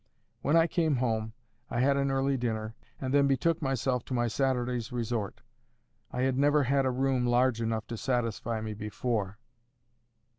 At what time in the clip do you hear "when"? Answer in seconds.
0.41-0.55